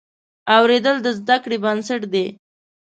[0.55, 2.25] اورېدل د زده کړې بنسټ دی.